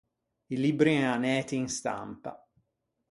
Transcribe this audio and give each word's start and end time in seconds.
I 0.53 0.55
libbri 0.63 0.93
en 0.99 1.09
anæti 1.15 1.55
in 1.61 1.69
stampa. 1.77 2.31